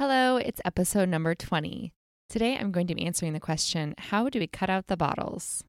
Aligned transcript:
Hello, 0.00 0.38
it's 0.38 0.62
episode 0.64 1.10
number 1.10 1.34
20. 1.34 1.92
Today 2.30 2.56
I'm 2.56 2.72
going 2.72 2.86
to 2.86 2.94
be 2.94 3.04
answering 3.04 3.34
the 3.34 3.38
question 3.38 3.94
How 3.98 4.30
do 4.30 4.38
we 4.38 4.46
cut 4.46 4.70
out 4.70 4.86
the 4.86 4.96
bottles? 4.96 5.62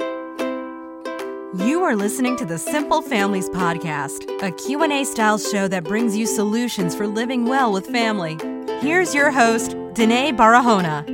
You 0.00 1.84
are 1.84 1.94
listening 1.94 2.36
to 2.38 2.44
the 2.44 2.58
Simple 2.58 3.00
Families 3.00 3.48
podcast, 3.48 4.26
a 4.42 4.50
Q&A 4.50 5.04
style 5.04 5.38
show 5.38 5.68
that 5.68 5.84
brings 5.84 6.16
you 6.16 6.26
solutions 6.26 6.96
for 6.96 7.06
living 7.06 7.44
well 7.44 7.72
with 7.72 7.86
family. 7.86 8.36
Here's 8.80 9.14
your 9.14 9.30
host, 9.30 9.70
Denaye 9.94 10.36
Barahona. 10.36 11.04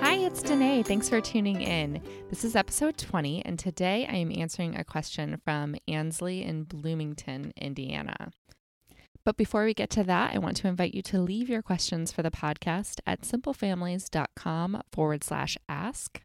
Hi, 0.00 0.14
it's 0.14 0.42
Denaye. 0.42 0.86
Thanks 0.86 1.10
for 1.10 1.20
tuning 1.20 1.60
in. 1.60 2.00
This 2.30 2.44
is 2.44 2.56
episode 2.56 2.96
20, 2.96 3.44
and 3.44 3.58
today 3.58 4.06
I 4.10 4.14
am 4.14 4.32
answering 4.32 4.74
a 4.74 4.84
question 4.84 5.38
from 5.44 5.76
Ansley 5.86 6.42
in 6.44 6.64
Bloomington, 6.64 7.52
Indiana. 7.58 8.32
But 9.24 9.36
before 9.36 9.64
we 9.64 9.74
get 9.74 9.90
to 9.90 10.04
that, 10.04 10.34
I 10.34 10.38
want 10.38 10.56
to 10.58 10.68
invite 10.68 10.94
you 10.94 11.02
to 11.02 11.20
leave 11.20 11.48
your 11.48 11.62
questions 11.62 12.10
for 12.10 12.22
the 12.22 12.30
podcast 12.30 12.98
at 13.06 13.22
simplefamilies.com 13.22 14.82
forward 14.90 15.22
slash 15.22 15.56
ask. 15.68 16.20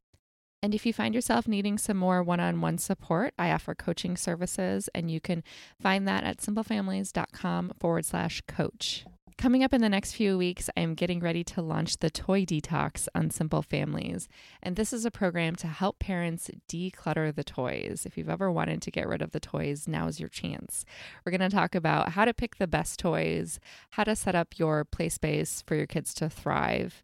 And 0.63 0.73
if 0.73 0.85
you 0.85 0.93
find 0.93 1.13
yourself 1.13 1.47
needing 1.47 1.77
some 1.77 1.97
more 1.97 2.23
one 2.23 2.39
on 2.39 2.61
one 2.61 2.79
support, 2.79 3.33
I 3.37 3.51
offer 3.51 3.75
coaching 3.75 4.17
services, 4.17 4.89
and 4.95 5.11
you 5.11 5.21
can 5.21 5.43
find 5.79 6.07
that 6.07 6.23
at 6.23 6.39
simplefamilies.com 6.39 7.73
forward 7.79 8.05
slash 8.05 8.41
coach. 8.47 9.05
Coming 9.37 9.63
up 9.63 9.71
in 9.71 9.81
the 9.81 9.89
next 9.89 10.13
few 10.13 10.35
weeks, 10.35 10.67
I 10.75 10.81
am 10.81 10.95
getting 10.95 11.19
ready 11.19 11.43
to 11.43 11.61
launch 11.61 11.99
the 11.99 12.09
Toy 12.09 12.43
Detox 12.43 13.07
on 13.13 13.29
Simple 13.29 13.61
Families. 13.61 14.27
And 14.63 14.75
this 14.75 14.91
is 14.91 15.05
a 15.05 15.11
program 15.11 15.55
to 15.57 15.67
help 15.67 15.99
parents 15.99 16.49
declutter 16.67 17.33
the 17.33 17.43
toys. 17.43 18.01
If 18.07 18.17
you've 18.17 18.31
ever 18.31 18.51
wanted 18.51 18.81
to 18.81 18.89
get 18.89 19.07
rid 19.07 19.21
of 19.21 19.33
the 19.33 19.39
toys, 19.39 19.87
now's 19.87 20.19
your 20.19 20.27
chance. 20.27 20.85
We're 21.23 21.37
going 21.37 21.47
to 21.47 21.55
talk 21.55 21.75
about 21.75 22.13
how 22.13 22.25
to 22.25 22.33
pick 22.33 22.55
the 22.55 22.65
best 22.65 22.97
toys, 22.97 23.59
how 23.91 24.05
to 24.05 24.15
set 24.15 24.33
up 24.33 24.57
your 24.57 24.83
play 24.83 25.07
space 25.07 25.61
for 25.67 25.75
your 25.75 25.87
kids 25.87 26.15
to 26.15 26.31
thrive. 26.31 27.03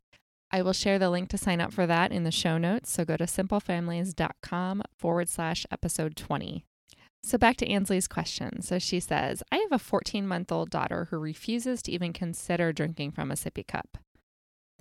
I 0.51 0.63
will 0.63 0.73
share 0.73 0.97
the 0.97 1.11
link 1.11 1.29
to 1.29 1.37
sign 1.37 1.61
up 1.61 1.71
for 1.71 1.85
that 1.85 2.11
in 2.11 2.23
the 2.23 2.31
show 2.31 2.57
notes. 2.57 2.89
So 2.89 3.05
go 3.05 3.15
to 3.15 3.25
simplefamilies.com 3.25 4.81
forward 4.97 5.29
slash 5.29 5.67
episode 5.71 6.15
20. 6.15 6.65
So 7.23 7.37
back 7.37 7.55
to 7.57 7.67
Ansley's 7.67 8.07
question. 8.07 8.61
So 8.61 8.79
she 8.79 8.99
says, 8.99 9.41
I 9.51 9.57
have 9.57 9.71
a 9.71 9.79
14 9.79 10.27
month 10.27 10.51
old 10.51 10.69
daughter 10.69 11.07
who 11.09 11.17
refuses 11.17 11.81
to 11.83 11.91
even 11.91 12.11
consider 12.11 12.73
drinking 12.73 13.11
from 13.11 13.31
a 13.31 13.35
sippy 13.35 13.65
cup. 13.65 13.97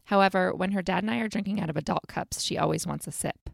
However, 0.06 0.52
when 0.52 0.72
her 0.72 0.82
dad 0.82 1.04
and 1.04 1.10
I 1.10 1.18
are 1.18 1.28
drinking 1.28 1.60
out 1.60 1.70
of 1.70 1.76
adult 1.76 2.08
cups, 2.08 2.42
she 2.42 2.58
always 2.58 2.86
wants 2.86 3.06
a 3.06 3.12
sip. 3.12 3.48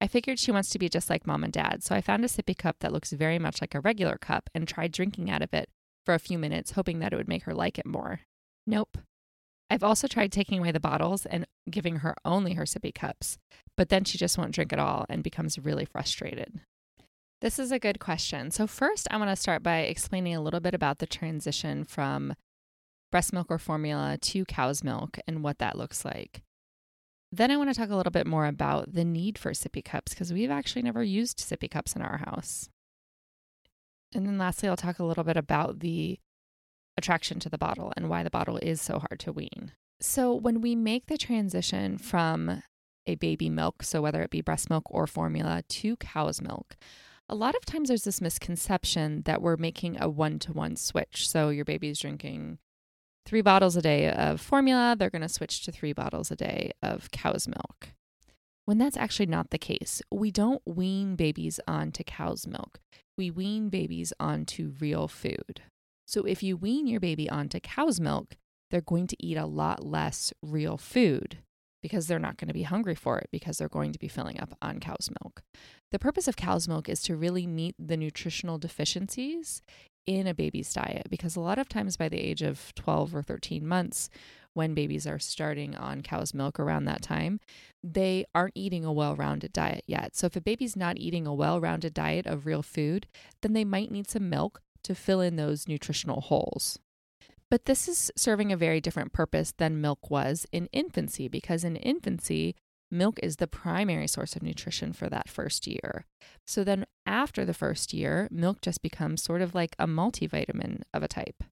I 0.00 0.06
figured 0.06 0.38
she 0.38 0.52
wants 0.52 0.70
to 0.70 0.78
be 0.78 0.88
just 0.88 1.10
like 1.10 1.26
mom 1.26 1.44
and 1.44 1.52
dad, 1.52 1.82
so 1.82 1.94
I 1.94 2.00
found 2.00 2.24
a 2.24 2.28
sippy 2.28 2.56
cup 2.56 2.76
that 2.80 2.92
looks 2.92 3.12
very 3.12 3.38
much 3.38 3.60
like 3.60 3.74
a 3.74 3.80
regular 3.80 4.18
cup 4.18 4.48
and 4.54 4.66
tried 4.66 4.92
drinking 4.92 5.30
out 5.30 5.42
of 5.42 5.52
it 5.52 5.68
for 6.04 6.14
a 6.14 6.20
few 6.20 6.38
minutes, 6.38 6.72
hoping 6.72 7.00
that 7.00 7.12
it 7.12 7.16
would 7.16 7.28
make 7.28 7.44
her 7.44 7.54
like 7.54 7.78
it 7.78 7.86
more. 7.86 8.20
Nope. 8.66 8.98
I've 9.68 9.82
also 9.82 10.06
tried 10.06 10.32
taking 10.32 10.58
away 10.58 10.72
the 10.72 10.80
bottles 10.80 11.26
and 11.26 11.46
giving 11.70 11.96
her 11.96 12.14
only 12.24 12.54
her 12.54 12.64
sippy 12.64 12.94
cups, 12.94 13.38
but 13.76 13.88
then 13.88 14.04
she 14.04 14.18
just 14.18 14.38
won't 14.38 14.54
drink 14.54 14.72
at 14.72 14.78
all 14.78 15.06
and 15.08 15.22
becomes 15.22 15.58
really 15.58 15.84
frustrated. 15.84 16.60
This 17.42 17.58
is 17.58 17.72
a 17.72 17.80
good 17.80 17.98
question. 17.98 18.52
So, 18.52 18.68
first, 18.68 19.08
I 19.10 19.16
want 19.16 19.28
to 19.28 19.34
start 19.34 19.64
by 19.64 19.78
explaining 19.78 20.36
a 20.36 20.40
little 20.40 20.60
bit 20.60 20.74
about 20.74 21.00
the 21.00 21.08
transition 21.08 21.82
from 21.82 22.34
breast 23.10 23.32
milk 23.32 23.48
or 23.50 23.58
formula 23.58 24.16
to 24.20 24.44
cow's 24.44 24.84
milk 24.84 25.18
and 25.26 25.42
what 25.42 25.58
that 25.58 25.76
looks 25.76 26.04
like. 26.04 26.44
Then, 27.32 27.50
I 27.50 27.56
want 27.56 27.68
to 27.68 27.74
talk 27.74 27.90
a 27.90 27.96
little 27.96 28.12
bit 28.12 28.28
more 28.28 28.46
about 28.46 28.94
the 28.94 29.04
need 29.04 29.38
for 29.38 29.50
sippy 29.50 29.84
cups 29.84 30.14
because 30.14 30.32
we've 30.32 30.52
actually 30.52 30.82
never 30.82 31.02
used 31.02 31.38
sippy 31.38 31.68
cups 31.68 31.96
in 31.96 32.02
our 32.02 32.18
house. 32.18 32.70
And 34.14 34.24
then, 34.24 34.38
lastly, 34.38 34.68
I'll 34.68 34.76
talk 34.76 35.00
a 35.00 35.04
little 35.04 35.24
bit 35.24 35.36
about 35.36 35.80
the 35.80 36.20
attraction 36.96 37.40
to 37.40 37.48
the 37.48 37.58
bottle 37.58 37.92
and 37.96 38.08
why 38.08 38.22
the 38.22 38.30
bottle 38.30 38.58
is 38.58 38.80
so 38.80 39.00
hard 39.00 39.18
to 39.18 39.32
wean. 39.32 39.72
So, 40.00 40.32
when 40.32 40.60
we 40.60 40.76
make 40.76 41.06
the 41.06 41.18
transition 41.18 41.98
from 41.98 42.62
a 43.04 43.16
baby 43.16 43.50
milk, 43.50 43.82
so 43.82 44.00
whether 44.00 44.22
it 44.22 44.30
be 44.30 44.42
breast 44.42 44.70
milk 44.70 44.84
or 44.86 45.08
formula, 45.08 45.64
to 45.70 45.96
cow's 45.96 46.40
milk, 46.40 46.76
a 47.32 47.34
lot 47.34 47.54
of 47.54 47.64
times 47.64 47.88
there's 47.88 48.04
this 48.04 48.20
misconception 48.20 49.22
that 49.22 49.40
we're 49.40 49.56
making 49.56 49.96
a 49.98 50.06
one 50.06 50.38
to 50.40 50.52
one 50.52 50.76
switch. 50.76 51.26
So 51.26 51.48
your 51.48 51.64
baby's 51.64 51.98
drinking 51.98 52.58
three 53.24 53.40
bottles 53.40 53.74
a 53.74 53.80
day 53.80 54.10
of 54.10 54.38
formula, 54.38 54.94
they're 54.98 55.08
going 55.08 55.22
to 55.22 55.30
switch 55.30 55.64
to 55.64 55.72
three 55.72 55.94
bottles 55.94 56.30
a 56.30 56.36
day 56.36 56.72
of 56.82 57.10
cow's 57.10 57.48
milk. 57.48 57.94
When 58.66 58.76
that's 58.76 58.98
actually 58.98 59.26
not 59.26 59.48
the 59.48 59.56
case, 59.56 60.02
we 60.12 60.30
don't 60.30 60.60
wean 60.66 61.16
babies 61.16 61.58
onto 61.66 62.04
cow's 62.04 62.46
milk. 62.46 62.80
We 63.16 63.30
wean 63.30 63.70
babies 63.70 64.12
onto 64.20 64.74
real 64.78 65.08
food. 65.08 65.62
So 66.06 66.24
if 66.24 66.42
you 66.42 66.58
wean 66.58 66.86
your 66.86 67.00
baby 67.00 67.30
onto 67.30 67.60
cow's 67.60 67.98
milk, 67.98 68.36
they're 68.70 68.82
going 68.82 69.06
to 69.06 69.16
eat 69.18 69.38
a 69.38 69.46
lot 69.46 69.86
less 69.86 70.34
real 70.42 70.76
food 70.76 71.38
because 71.82 72.06
they're 72.06 72.18
not 72.18 72.36
going 72.36 72.48
to 72.48 72.54
be 72.54 72.62
hungry 72.62 72.94
for 72.94 73.18
it 73.18 73.28
because 73.32 73.58
they're 73.58 73.68
going 73.68 73.92
to 73.92 73.98
be 73.98 74.08
filling 74.08 74.40
up 74.40 74.56
on 74.62 74.78
cow's 74.78 75.10
milk. 75.22 75.42
The 75.90 75.98
purpose 75.98 76.28
of 76.28 76.36
cow's 76.36 76.68
milk 76.68 76.88
is 76.88 77.02
to 77.02 77.16
really 77.16 77.46
meet 77.46 77.74
the 77.78 77.96
nutritional 77.96 78.58
deficiencies 78.58 79.62
in 80.06 80.26
a 80.26 80.34
baby's 80.34 80.72
diet 80.72 81.06
because 81.10 81.36
a 81.36 81.40
lot 81.40 81.58
of 81.58 81.68
times 81.68 81.96
by 81.96 82.08
the 82.08 82.18
age 82.18 82.42
of 82.42 82.74
12 82.74 83.14
or 83.14 83.22
13 83.22 83.66
months, 83.66 84.08
when 84.54 84.74
babies 84.74 85.06
are 85.06 85.18
starting 85.18 85.74
on 85.76 86.02
cow's 86.02 86.34
milk 86.34 86.60
around 86.60 86.84
that 86.84 87.02
time, 87.02 87.40
they 87.82 88.24
aren't 88.34 88.56
eating 88.56 88.84
a 88.84 88.92
well 88.92 89.16
rounded 89.16 89.52
diet 89.52 89.84
yet. 89.86 90.14
So, 90.14 90.26
if 90.26 90.36
a 90.36 90.40
baby's 90.40 90.76
not 90.76 90.98
eating 90.98 91.26
a 91.26 91.34
well 91.34 91.60
rounded 91.60 91.94
diet 91.94 92.26
of 92.26 92.44
real 92.44 92.62
food, 92.62 93.06
then 93.40 93.54
they 93.54 93.64
might 93.64 93.90
need 93.90 94.10
some 94.10 94.28
milk 94.28 94.60
to 94.84 94.94
fill 94.94 95.20
in 95.20 95.36
those 95.36 95.68
nutritional 95.68 96.20
holes. 96.20 96.78
But 97.52 97.66
this 97.66 97.86
is 97.86 98.10
serving 98.16 98.50
a 98.50 98.56
very 98.56 98.80
different 98.80 99.12
purpose 99.12 99.52
than 99.52 99.82
milk 99.82 100.10
was 100.10 100.46
in 100.52 100.70
infancy 100.72 101.28
because 101.28 101.64
in 101.64 101.76
infancy, 101.76 102.56
milk 102.90 103.18
is 103.22 103.36
the 103.36 103.46
primary 103.46 104.06
source 104.06 104.34
of 104.34 104.42
nutrition 104.42 104.94
for 104.94 105.10
that 105.10 105.28
first 105.28 105.66
year. 105.66 106.06
So 106.46 106.64
then 106.64 106.86
after 107.04 107.44
the 107.44 107.52
first 107.52 107.92
year, 107.92 108.26
milk 108.30 108.62
just 108.62 108.80
becomes 108.80 109.22
sort 109.22 109.42
of 109.42 109.54
like 109.54 109.76
a 109.78 109.86
multivitamin 109.86 110.80
of 110.94 111.02
a 111.02 111.08
type. 111.08 111.44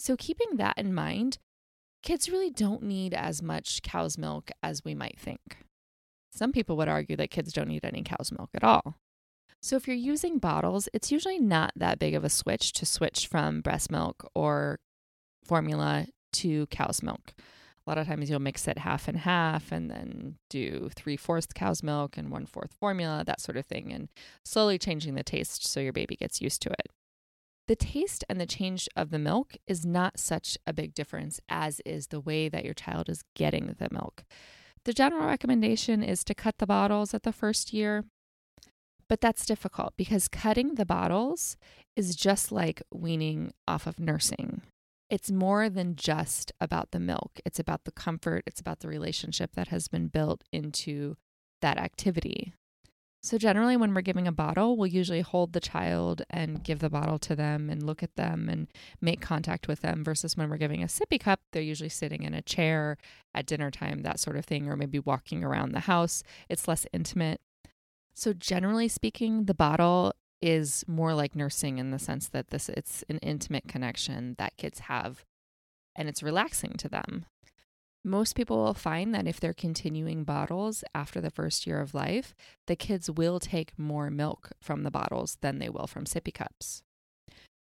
So 0.00 0.16
keeping 0.16 0.56
that 0.56 0.76
in 0.76 0.92
mind, 0.92 1.38
kids 2.02 2.28
really 2.28 2.50
don't 2.50 2.82
need 2.82 3.14
as 3.14 3.40
much 3.40 3.82
cow's 3.82 4.18
milk 4.18 4.50
as 4.64 4.84
we 4.84 4.96
might 4.96 5.16
think. 5.16 5.58
Some 6.32 6.50
people 6.50 6.76
would 6.78 6.88
argue 6.88 7.14
that 7.14 7.30
kids 7.30 7.52
don't 7.52 7.68
need 7.68 7.84
any 7.84 8.02
cow's 8.02 8.32
milk 8.36 8.50
at 8.52 8.64
all. 8.64 8.96
So 9.62 9.76
if 9.76 9.86
you're 9.86 9.94
using 9.94 10.38
bottles, 10.38 10.88
it's 10.92 11.12
usually 11.12 11.38
not 11.38 11.70
that 11.76 12.00
big 12.00 12.16
of 12.16 12.24
a 12.24 12.28
switch 12.28 12.72
to 12.72 12.84
switch 12.84 13.28
from 13.28 13.60
breast 13.60 13.92
milk 13.92 14.28
or 14.34 14.80
formula 15.50 16.06
to 16.32 16.66
cow's 16.66 17.02
milk. 17.02 17.34
A 17.84 17.90
lot 17.90 17.98
of 17.98 18.06
times 18.06 18.30
you'll 18.30 18.38
mix 18.38 18.68
it 18.68 18.78
half 18.78 19.08
and 19.08 19.18
half 19.18 19.72
and 19.72 19.90
then 19.90 20.36
do 20.48 20.90
three 20.94 21.16
fourths 21.16 21.48
cow's 21.52 21.82
milk 21.82 22.16
and 22.16 22.30
one 22.30 22.46
fourth 22.46 22.72
formula, 22.78 23.24
that 23.26 23.40
sort 23.40 23.56
of 23.56 23.66
thing, 23.66 23.92
and 23.92 24.08
slowly 24.44 24.78
changing 24.78 25.16
the 25.16 25.24
taste 25.24 25.66
so 25.66 25.80
your 25.80 25.92
baby 25.92 26.14
gets 26.14 26.40
used 26.40 26.62
to 26.62 26.70
it. 26.70 26.86
The 27.66 27.74
taste 27.74 28.22
and 28.28 28.40
the 28.40 28.46
change 28.46 28.88
of 28.94 29.10
the 29.10 29.18
milk 29.18 29.56
is 29.66 29.84
not 29.84 30.20
such 30.20 30.56
a 30.68 30.72
big 30.72 30.94
difference 30.94 31.40
as 31.48 31.80
is 31.84 32.06
the 32.06 32.20
way 32.20 32.48
that 32.48 32.64
your 32.64 32.74
child 32.74 33.08
is 33.08 33.24
getting 33.34 33.74
the 33.76 33.88
milk. 33.90 34.22
The 34.84 34.92
general 34.92 35.26
recommendation 35.26 36.04
is 36.04 36.22
to 36.24 36.34
cut 36.34 36.58
the 36.58 36.66
bottles 36.66 37.12
at 37.12 37.24
the 37.24 37.32
first 37.32 37.72
year, 37.72 38.04
but 39.08 39.20
that's 39.20 39.44
difficult 39.44 39.94
because 39.96 40.28
cutting 40.28 40.76
the 40.76 40.86
bottles 40.86 41.56
is 41.96 42.14
just 42.14 42.52
like 42.52 42.84
weaning 42.94 43.52
off 43.66 43.88
of 43.88 43.98
nursing 43.98 44.62
it's 45.10 45.30
more 45.30 45.68
than 45.68 45.96
just 45.96 46.52
about 46.60 46.92
the 46.92 47.00
milk. 47.00 47.40
It's 47.44 47.58
about 47.58 47.84
the 47.84 47.92
comfort, 47.92 48.44
it's 48.46 48.60
about 48.60 48.80
the 48.80 48.88
relationship 48.88 49.50
that 49.54 49.68
has 49.68 49.88
been 49.88 50.06
built 50.06 50.44
into 50.52 51.16
that 51.60 51.76
activity. 51.76 52.54
So, 53.22 53.36
generally, 53.36 53.76
when 53.76 53.92
we're 53.92 54.00
giving 54.00 54.26
a 54.26 54.32
bottle, 54.32 54.78
we'll 54.78 54.86
usually 54.86 55.20
hold 55.20 55.52
the 55.52 55.60
child 55.60 56.22
and 56.30 56.64
give 56.64 56.78
the 56.78 56.88
bottle 56.88 57.18
to 57.18 57.36
them 57.36 57.68
and 57.68 57.82
look 57.82 58.02
at 58.02 58.16
them 58.16 58.48
and 58.48 58.68
make 59.02 59.20
contact 59.20 59.68
with 59.68 59.80
them. 59.80 60.02
Versus 60.02 60.38
when 60.38 60.48
we're 60.48 60.56
giving 60.56 60.82
a 60.82 60.86
sippy 60.86 61.20
cup, 61.20 61.40
they're 61.52 61.60
usually 61.60 61.90
sitting 61.90 62.22
in 62.22 62.32
a 62.32 62.40
chair 62.40 62.96
at 63.34 63.44
dinner 63.44 63.70
time, 63.70 64.02
that 64.02 64.20
sort 64.20 64.38
of 64.38 64.46
thing, 64.46 64.68
or 64.68 64.76
maybe 64.76 64.98
walking 64.98 65.44
around 65.44 65.72
the 65.72 65.80
house. 65.80 66.22
It's 66.48 66.66
less 66.66 66.86
intimate. 66.94 67.42
So, 68.14 68.32
generally 68.32 68.88
speaking, 68.88 69.44
the 69.44 69.54
bottle 69.54 70.14
is 70.42 70.84
more 70.88 71.14
like 71.14 71.36
nursing 71.36 71.78
in 71.78 71.90
the 71.90 71.98
sense 71.98 72.28
that 72.28 72.48
this 72.48 72.68
it's 72.68 73.04
an 73.08 73.18
intimate 73.18 73.68
connection 73.68 74.34
that 74.38 74.56
kids 74.56 74.80
have 74.80 75.24
and 75.94 76.08
it's 76.08 76.22
relaxing 76.22 76.72
to 76.78 76.88
them. 76.88 77.26
Most 78.02 78.34
people 78.34 78.56
will 78.64 78.74
find 78.74 79.14
that 79.14 79.26
if 79.26 79.38
they're 79.38 79.52
continuing 79.52 80.24
bottles 80.24 80.82
after 80.94 81.20
the 81.20 81.30
first 81.30 81.66
year 81.66 81.80
of 81.80 81.92
life, 81.92 82.34
the 82.66 82.76
kids 82.76 83.10
will 83.10 83.38
take 83.38 83.78
more 83.78 84.08
milk 84.08 84.52
from 84.62 84.84
the 84.84 84.90
bottles 84.90 85.36
than 85.42 85.58
they 85.58 85.68
will 85.68 85.86
from 85.86 86.04
sippy 86.04 86.32
cups. 86.32 86.82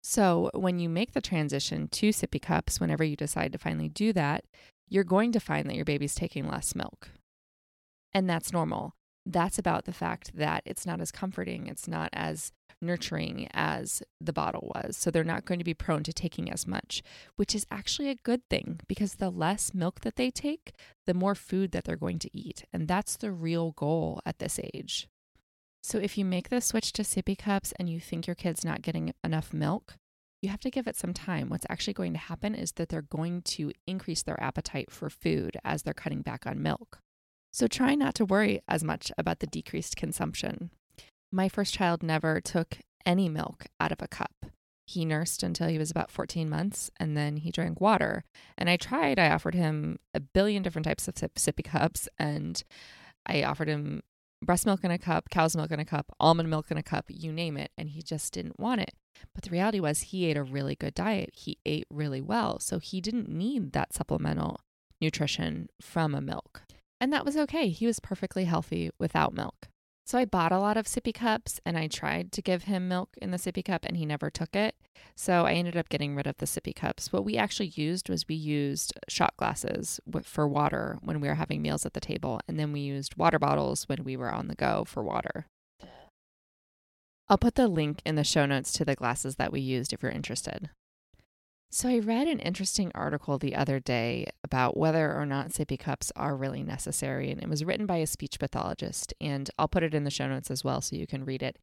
So, 0.04 0.52
when 0.54 0.78
you 0.80 0.88
make 0.88 1.14
the 1.14 1.22
transition 1.22 1.88
to 1.90 2.10
sippy 2.10 2.42
cups, 2.42 2.80
whenever 2.80 3.04
you 3.04 3.16
decide 3.16 3.52
to 3.54 3.58
finally 3.58 3.90
do 3.90 4.14
that, 4.14 4.46
you're 4.88 5.04
going 5.04 5.32
to 5.32 5.40
find 5.40 5.68
that 5.68 5.76
your 5.76 5.86
baby's 5.86 6.16
taking 6.16 6.48
less 6.48 6.76
milk. 6.76 7.10
And 8.14 8.30
that's 8.30 8.54
normal 8.54 8.94
that's 9.32 9.60
about 9.60 9.86
the 9.86 9.94
fact 9.94 10.36
that 10.36 10.64
it's 10.66 10.86
not 10.86 11.00
as 11.00 11.12
comforting, 11.12 11.68
it's 11.68 11.88
not 11.88 12.10
as 12.14 12.52
nurturing 12.82 13.48
as 13.54 14.02
the 14.22 14.34
bottle 14.34 14.72
was. 14.76 14.98
So 14.98 15.12
they're 15.12 15.24
not 15.24 15.46
going 15.46 15.60
to 15.60 15.66
be 15.66 15.74
prone 15.74 16.04
to 16.04 16.14
taking 16.14 16.52
as 16.52 16.66
much, 16.66 17.04
which 17.36 17.54
is 17.54 17.66
actually 17.70 18.10
a 18.10 18.16
good 18.16 18.42
thing 18.50 18.80
because 18.88 19.16
the 19.16 19.30
less 19.30 19.74
milk 19.74 20.02
that 20.02 20.16
they 20.16 20.32
take, 20.32 20.74
the 21.06 21.14
more 21.14 21.36
food 21.36 21.72
that 21.72 21.84
they're 21.84 21.96
going 21.96 22.20
to 22.20 22.38
eat. 22.38 22.66
And 22.72 22.88
that's 22.88 23.18
the 23.18 23.32
real 23.32 23.72
goal 23.72 24.22
at 24.26 24.40
this 24.40 24.60
age. 24.74 25.08
So 25.84 25.98
if 25.98 26.18
you 26.18 26.26
make 26.26 26.50
the 26.50 26.62
switch 26.62 26.92
to 26.94 27.04
sippy 27.04 27.38
cups 27.38 27.74
and 27.80 27.90
you 27.90 28.00
think 28.00 28.28
your 28.28 28.36
kid's 28.36 28.66
not 28.66 28.82
getting 28.82 29.14
enough 29.24 29.54
milk, 29.54 29.96
you 30.42 30.50
have 30.50 30.60
to 30.62 30.72
give 30.72 30.88
it 30.88 30.96
some 30.96 31.14
time. 31.14 31.50
What's 31.50 31.66
actually 31.70 31.94
going 31.94 32.14
to 32.14 32.20
happen 32.20 32.56
is 32.56 32.74
that 32.74 32.90
they're 32.90 33.02
going 33.02 33.42
to 33.44 33.72
increase 33.86 34.24
their 34.24 34.42
appetite 34.42 34.92
for 34.92 35.10
food 35.10 35.58
as 35.66 35.84
they're 35.84 35.94
cutting 35.94 36.22
back 36.22 36.48
on 36.48 36.62
milk. 36.62 37.00
So 37.52 37.68
try 37.68 37.96
not 37.96 38.16
to 38.16 38.26
worry 38.26 38.62
as 38.68 38.84
much 38.84 39.12
about 39.18 39.40
the 39.40 39.48
decreased 39.48 39.96
consumption. 39.96 40.72
My 41.32 41.50
first 41.50 41.74
child 41.74 42.04
never 42.04 42.42
took 42.42 42.80
any 43.06 43.30
milk 43.30 43.66
out 43.80 43.92
of 43.92 44.02
a 44.02 44.08
cup. 44.08 44.46
He 44.86 45.06
nursed 45.06 45.44
until 45.44 45.68
he 45.68 45.78
was 45.78 45.92
about 45.92 46.10
14 46.10 46.50
months 46.50 46.90
and 46.98 47.16
then 47.16 47.38
he 47.38 47.52
drank 47.52 47.80
water. 47.80 48.24
And 48.58 48.70
I 48.70 48.78
tried, 48.78 49.20
I 49.20 49.30
offered 49.30 49.54
him 49.54 50.00
a 50.14 50.20
billion 50.20 50.64
different 50.64 50.86
types 50.86 51.08
of 51.08 51.18
sip- 51.18 51.36
sippy 51.36 51.64
cups 51.64 52.08
and 52.18 52.64
I 53.26 53.44
offered 53.44 53.68
him 53.68 54.02
breast 54.42 54.66
milk 54.66 54.84
in 54.84 54.92
a 54.92 54.98
cup, 54.98 55.30
cow's 55.30 55.56
milk 55.56 55.72
in 55.72 55.80
a 55.80 55.86
cup, 55.86 56.08
almond 56.20 56.50
milk 56.50 56.72
in 56.72 56.78
a 56.78 56.84
cup, 56.84 57.06
you 57.10 57.32
name 57.32 57.58
it, 57.58 57.72
and 57.78 57.90
he 57.90 58.02
just 58.02 58.34
didn't 58.34 58.60
want 58.60 58.82
it. 58.82 58.94
But 59.34 59.44
the 59.44 59.52
reality 59.52 59.80
was 59.80 60.02
he 60.02 60.26
ate 60.26 60.38
a 60.38 60.44
really 60.44 60.76
good 60.76 60.94
diet. 60.94 61.32
He 61.34 61.58
ate 61.66 61.86
really 61.90 62.22
well, 62.22 62.60
so 62.60 62.80
he 62.80 63.02
didn't 63.02 63.30
need 63.30 63.74
that 63.74 63.94
supplemental 63.94 64.62
nutrition 65.02 65.70
from 65.82 66.16
a 66.16 66.22
milk. 66.22 66.64
And 67.02 67.14
that 67.14 67.26
was 67.26 67.38
okay. 67.38 67.70
He 67.70 67.86
was 67.86 68.00
perfectly 68.00 68.46
healthy 68.46 68.90
without 69.00 69.34
milk. 69.34 69.70
So 70.06 70.18
I 70.18 70.26
bought 70.26 70.52
a 70.52 70.60
lot 70.60 70.76
of 70.76 70.88
sippy 70.88 71.14
cups 71.14 71.62
and 71.66 71.78
I 71.78 71.88
tried 71.88 72.32
to 72.32 72.42
give 72.42 72.64
him 72.64 72.88
milk 72.88 73.10
in 73.22 73.30
the 73.30 73.38
sippy 73.38 73.64
cup 73.64 73.86
and 73.86 73.96
he 73.96 74.08
never 74.08 74.32
took 74.32 74.56
it. 74.56 74.76
So 75.16 75.46
I 75.46 75.54
ended 75.54 75.78
up 75.78 75.88
getting 75.88 76.16
rid 76.16 76.26
of 76.26 76.38
the 76.38 76.48
sippy 76.48 76.76
cups. 76.76 77.14
What 77.14 77.24
we 77.24 77.38
actually 77.38 77.68
used 77.68 78.10
was 78.10 78.28
we 78.28 78.34
used 78.34 78.94
shot 79.08 79.38
glasses 79.38 80.00
for 80.24 80.48
water 80.48 80.98
when 81.04 81.22
we 81.22 81.28
were 81.28 81.36
having 81.36 81.62
meals 81.62 81.86
at 81.86 81.94
the 81.94 82.00
table. 82.00 82.40
And 82.48 82.60
then 82.60 82.74
we 82.74 82.80
used 82.80 83.18
water 83.18 83.38
bottles 83.38 83.84
when 83.88 84.04
we 84.04 84.18
were 84.18 84.32
on 84.32 84.48
the 84.48 84.56
go 84.56 84.84
for 84.84 85.04
water. 85.04 85.46
I'll 87.28 87.38
put 87.38 87.54
the 87.54 87.68
link 87.68 88.02
in 88.04 88.16
the 88.16 88.24
show 88.24 88.48
notes 88.48 88.72
to 88.74 88.86
the 88.86 88.96
glasses 88.96 89.36
that 89.36 89.52
we 89.52 89.60
used 89.60 89.94
if 89.94 90.02
you're 90.02 90.12
interested. 90.12 90.72
So, 91.72 91.88
I 91.88 92.00
read 92.00 92.28
an 92.28 92.40
interesting 92.40 92.92
article 92.96 93.38
the 93.38 93.56
other 93.56 93.80
day 93.80 94.26
about 94.44 94.76
whether 94.76 95.14
or 95.16 95.24
not 95.24 95.50
sippy 95.50 95.78
cups 95.78 96.12
are 96.16 96.36
really 96.36 96.64
necessary, 96.64 97.30
and 97.30 97.40
it 97.40 97.48
was 97.48 97.64
written 97.64 97.86
by 97.86 97.98
a 97.98 98.08
speech 98.08 98.40
pathologist. 98.40 99.14
And 99.22 99.52
I'll 99.60 99.68
put 99.68 99.84
it 99.84 99.94
in 99.94 100.04
the 100.04 100.10
show 100.10 100.28
notes 100.28 100.50
as 100.50 100.64
well 100.64 100.82
so 100.82 100.96
you 100.96 101.06
can 101.06 101.26
read 101.26 101.44
it. 101.44 101.60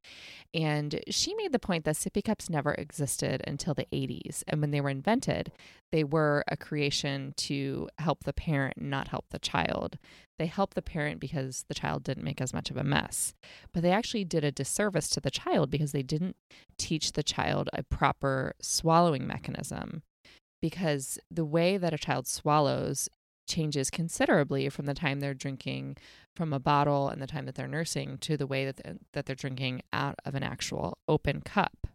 And 0.54 1.00
she 1.08 1.34
made 1.34 1.50
the 1.50 1.58
point 1.58 1.84
that 1.84 1.96
sippy 1.96 2.22
cups 2.22 2.48
never 2.48 2.72
existed 2.74 3.42
until 3.48 3.74
the 3.74 3.88
80s. 3.92 4.44
And 4.46 4.60
when 4.60 4.70
they 4.70 4.80
were 4.80 4.90
invented, 4.90 5.50
they 5.90 6.04
were 6.04 6.44
a 6.46 6.56
creation 6.56 7.34
to 7.38 7.88
help 7.98 8.22
the 8.22 8.32
parent, 8.32 8.80
not 8.80 9.08
help 9.08 9.24
the 9.30 9.40
child. 9.40 9.98
They 10.38 10.46
help 10.46 10.74
the 10.74 10.82
parent 10.82 11.20
because 11.20 11.64
the 11.68 11.74
child 11.74 12.04
didn't 12.04 12.24
make 12.24 12.40
as 12.40 12.52
much 12.52 12.70
of 12.70 12.76
a 12.76 12.84
mess. 12.84 13.34
But 13.72 13.82
they 13.82 13.90
actually 13.90 14.24
did 14.24 14.44
a 14.44 14.52
disservice 14.52 15.08
to 15.10 15.20
the 15.20 15.30
child 15.30 15.70
because 15.70 15.92
they 15.92 16.02
didn't 16.02 16.36
teach 16.76 17.12
the 17.12 17.22
child 17.22 17.70
a 17.72 17.82
proper 17.82 18.54
swallowing 18.60 19.26
mechanism. 19.26 20.02
Because 20.60 21.18
the 21.30 21.44
way 21.44 21.76
that 21.78 21.94
a 21.94 21.98
child 21.98 22.26
swallows 22.26 23.08
changes 23.46 23.90
considerably 23.90 24.68
from 24.68 24.86
the 24.86 24.94
time 24.94 25.20
they're 25.20 25.34
drinking 25.34 25.96
from 26.34 26.52
a 26.52 26.58
bottle 26.58 27.08
and 27.08 27.22
the 27.22 27.26
time 27.26 27.46
that 27.46 27.54
they're 27.54 27.68
nursing 27.68 28.18
to 28.18 28.36
the 28.36 28.46
way 28.46 28.64
that 28.64 28.76
they're, 28.76 28.96
that 29.12 29.26
they're 29.26 29.36
drinking 29.36 29.82
out 29.92 30.16
of 30.24 30.34
an 30.34 30.42
actual 30.42 30.98
open 31.08 31.40
cup. 31.40 31.86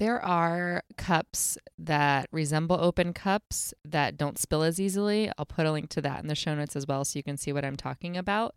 There 0.00 0.24
are 0.24 0.82
cups 0.96 1.58
that 1.78 2.26
resemble 2.32 2.78
open 2.80 3.12
cups 3.12 3.74
that 3.84 4.16
don't 4.16 4.38
spill 4.38 4.62
as 4.62 4.80
easily. 4.80 5.30
I'll 5.36 5.44
put 5.44 5.66
a 5.66 5.72
link 5.72 5.90
to 5.90 6.00
that 6.00 6.22
in 6.22 6.26
the 6.26 6.34
show 6.34 6.54
notes 6.54 6.74
as 6.74 6.86
well 6.86 7.04
so 7.04 7.18
you 7.18 7.22
can 7.22 7.36
see 7.36 7.52
what 7.52 7.66
I'm 7.66 7.76
talking 7.76 8.16
about. 8.16 8.54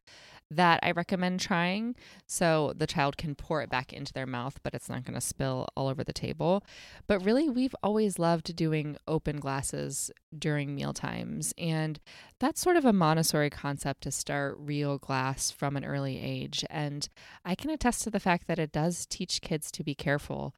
That 0.49 0.79
I 0.83 0.91
recommend 0.91 1.41
trying 1.41 1.95
so 2.27 2.71
the 2.77 2.87
child 2.87 3.17
can 3.17 3.35
pour 3.35 3.61
it 3.61 3.69
back 3.69 3.91
into 3.91 4.13
their 4.13 4.25
mouth, 4.25 4.59
but 4.63 4.73
it's 4.73 4.87
not 4.87 5.03
going 5.03 5.15
to 5.15 5.21
spill 5.21 5.67
all 5.75 5.89
over 5.89 6.03
the 6.03 6.13
table. 6.13 6.63
But 7.07 7.25
really, 7.25 7.49
we've 7.49 7.75
always 7.83 8.19
loved 8.19 8.55
doing 8.55 8.95
open 9.05 9.37
glasses 9.37 10.11
during 10.37 10.75
meal 10.75 10.93
times. 10.93 11.53
And 11.57 11.99
that's 12.39 12.61
sort 12.61 12.77
of 12.77 12.85
a 12.85 12.93
Montessori 12.93 13.49
concept 13.49 14.03
to 14.03 14.11
start 14.11 14.55
real 14.59 14.97
glass 14.97 15.51
from 15.51 15.75
an 15.75 15.83
early 15.83 16.21
age. 16.21 16.63
And 16.69 17.09
I 17.43 17.55
can 17.55 17.69
attest 17.69 18.03
to 18.03 18.09
the 18.09 18.19
fact 18.19 18.47
that 18.47 18.59
it 18.59 18.71
does 18.71 19.05
teach 19.05 19.41
kids 19.41 19.71
to 19.71 19.83
be 19.83 19.95
careful 19.95 20.53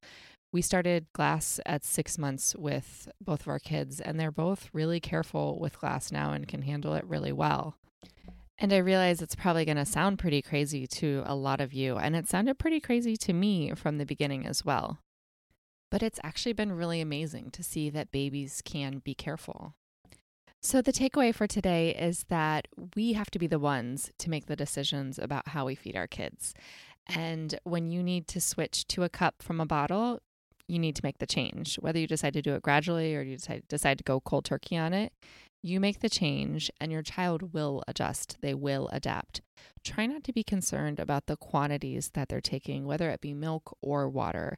we 0.56 0.62
started 0.62 1.06
glass 1.12 1.60
at 1.66 1.84
six 1.84 2.18
months 2.18 2.56
with 2.56 3.12
both 3.19 3.42
of 3.42 3.50
our 3.50 3.60
kids, 3.60 4.00
and 4.00 4.18
they're 4.18 4.31
both 4.31 4.69
really 4.72 5.02
careful 5.02 5.60
with 5.60 5.78
glass 5.78 6.13
now 6.13 6.31
and 6.31 6.48
can 6.48 6.62
handle 6.62 6.94
it 6.94 7.04
really 7.04 7.34
well. 7.34 7.75
And 8.57 8.72
I 8.72 8.78
realize 8.78 9.22
it's 9.22 9.36
probably 9.36 9.66
going 9.66 9.75
to 9.75 9.86
sound 9.86 10.18
pretty 10.18 10.42
crazy 10.42 10.88
to 10.88 11.24
a 11.25 11.36
lot 11.36 11.60
of 11.60 11.74
you, 11.74 11.98
and 11.98 12.16
it 12.16 12.30
sounded 12.30 12.57
pretty 12.57 12.80
crazy 12.80 13.18
to 13.18 13.34
me 13.34 13.74
from 13.75 13.98
the 13.98 14.06
beginning 14.06 14.46
as 14.46 14.63
well. 14.63 15.00
But 15.92 16.02
it's 16.02 16.22
actually 16.24 16.54
been 16.54 16.72
really 16.72 17.01
amazing 17.01 17.51
to 17.51 17.62
see 17.62 17.90
that 17.90 18.13
babies 18.13 18.62
can 18.63 19.00
be 19.00 19.13
careful. 19.13 19.74
So, 20.62 20.81
the 20.81 20.94
takeaway 20.94 21.36
for 21.36 21.48
today 21.48 21.94
is 21.94 22.24
that 22.30 22.69
we 22.96 23.12
have 23.12 23.30
to 23.31 23.40
be 23.40 23.48
the 23.48 23.60
ones 23.60 24.10
to 24.19 24.30
make 24.30 24.46
the 24.46 24.56
decisions 24.56 25.19
about 25.19 25.50
how 25.50 25.66
we 25.66 25.75
feed 25.75 25.98
our 25.98 26.08
kids. 26.08 26.54
And 27.08 27.60
when 27.66 27.90
you 27.90 28.01
need 28.01 28.30
to 28.30 28.40
switch 28.40 28.88
to 28.88 29.04
a 29.04 29.10
cup 29.10 29.44
from 29.44 29.60
a 29.60 29.66
bottle, 29.66 30.22
you 30.67 30.79
need 30.79 30.95
to 30.95 31.03
make 31.03 31.19
the 31.19 31.25
change. 31.25 31.75
Whether 31.75 32.00
you 32.00 32.07
decide 32.07 32.33
to 32.33 32.41
do 32.41 32.56
it 32.56 32.62
gradually 32.62 33.15
or 33.15 33.21
you 33.21 33.38
decide, 33.38 33.63
decide 33.67 33.97
to 34.00 34.03
go 34.03 34.19
cold 34.19 34.45
turkey 34.45 34.77
on 34.77 34.94
it, 34.94 35.13
you 35.62 35.79
make 35.79 36.00
the 36.00 36.09
change 36.09 36.69
and 36.79 36.91
your 36.91 37.01
child 37.01 37.53
will 37.53 37.83
adjust. 37.88 38.38
They 38.41 38.53
will 38.53 38.88
adapt. 38.91 39.41
Try 39.83 40.06
not 40.06 40.23
to 40.25 40.33
be 40.33 40.44
concerned 40.44 41.00
about 41.00 41.25
the 41.25 41.38
quantities 41.38 42.12
that 42.13 42.29
they're 42.29 42.41
taking, 42.41 42.85
whether 42.85 43.09
it 43.09 43.21
be 43.21 43.33
milk 43.33 43.75
or 43.81 44.07
water. 44.07 44.57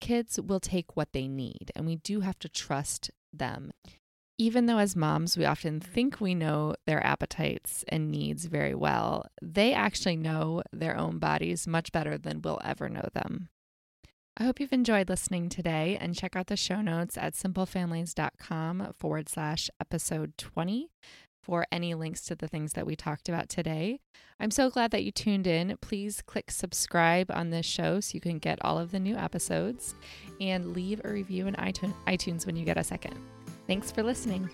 Kids 0.00 0.40
will 0.40 0.60
take 0.60 0.96
what 0.96 1.12
they 1.12 1.28
need, 1.28 1.72
and 1.74 1.86
we 1.86 1.96
do 1.96 2.20
have 2.20 2.38
to 2.40 2.48
trust 2.48 3.10
them. 3.32 3.72
Even 4.40 4.66
though, 4.66 4.78
as 4.78 4.94
moms, 4.94 5.36
we 5.36 5.44
often 5.44 5.80
think 5.80 6.20
we 6.20 6.34
know 6.34 6.76
their 6.86 7.04
appetites 7.04 7.84
and 7.88 8.10
needs 8.10 8.44
very 8.46 8.74
well, 8.74 9.26
they 9.42 9.72
actually 9.72 10.16
know 10.16 10.62
their 10.72 10.96
own 10.96 11.18
bodies 11.18 11.66
much 11.66 11.90
better 11.90 12.16
than 12.16 12.40
we'll 12.42 12.60
ever 12.64 12.88
know 12.88 13.08
them. 13.12 13.48
I 14.40 14.44
hope 14.44 14.60
you've 14.60 14.72
enjoyed 14.72 15.08
listening 15.08 15.48
today 15.48 15.98
and 16.00 16.14
check 16.14 16.36
out 16.36 16.46
the 16.46 16.56
show 16.56 16.80
notes 16.80 17.18
at 17.18 17.34
simplefamilies.com 17.34 18.92
forward 18.96 19.28
slash 19.28 19.68
episode 19.80 20.38
20 20.38 20.92
for 21.42 21.66
any 21.72 21.94
links 21.94 22.20
to 22.26 22.36
the 22.36 22.46
things 22.46 22.74
that 22.74 22.86
we 22.86 22.94
talked 22.94 23.28
about 23.28 23.48
today. 23.48 23.98
I'm 24.38 24.52
so 24.52 24.70
glad 24.70 24.92
that 24.92 25.02
you 25.02 25.10
tuned 25.10 25.48
in. 25.48 25.76
Please 25.80 26.22
click 26.22 26.52
subscribe 26.52 27.32
on 27.32 27.50
this 27.50 27.66
show 27.66 27.98
so 27.98 28.14
you 28.14 28.20
can 28.20 28.38
get 28.38 28.58
all 28.60 28.78
of 28.78 28.92
the 28.92 29.00
new 29.00 29.16
episodes 29.16 29.96
and 30.40 30.72
leave 30.72 31.00
a 31.02 31.12
review 31.12 31.48
in 31.48 31.54
iTunes 31.56 32.46
when 32.46 32.54
you 32.54 32.64
get 32.64 32.78
a 32.78 32.84
second. 32.84 33.16
Thanks 33.66 33.90
for 33.90 34.04
listening. 34.04 34.48